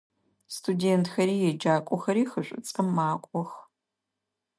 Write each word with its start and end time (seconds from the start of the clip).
Студентхэри 0.55 1.35
еджакӏохэри 1.49 2.23
хы 2.31 2.41
Шӏуцӏэм 2.47 2.87
макӏох. 2.95 3.51